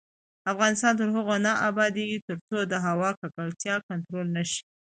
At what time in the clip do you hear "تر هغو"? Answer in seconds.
0.99-1.35